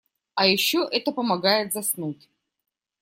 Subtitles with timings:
[0.33, 2.27] А ещё это помогает заснуть.